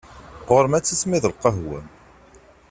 Ɣur-m 0.51 0.73
ad 0.77 0.83
tismiḍ 0.85 1.23
lqahwa-m! 1.31 1.87